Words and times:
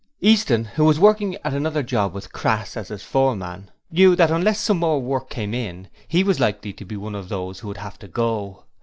Easton 0.19 0.65
who 0.65 0.83
was 0.83 0.99
working 0.99 1.35
at 1.43 1.53
another 1.53 1.83
job 1.83 2.11
with 2.11 2.33
Crass 2.33 2.75
as 2.75 2.87
his 2.87 3.03
foreman 3.03 3.69
knew 3.91 4.15
that 4.15 4.31
unless 4.31 4.59
some 4.59 4.79
more 4.79 4.99
work 4.99 5.29
came 5.29 5.53
in 5.53 5.89
he 6.07 6.23
was 6.23 6.39
likely 6.39 6.73
to 6.73 6.83
be 6.85 6.97
one 6.97 7.13
of 7.13 7.29
those 7.29 7.59
who 7.59 7.67
would 7.67 7.77
have 7.77 7.99
to 7.99 8.07
go. 8.07 8.63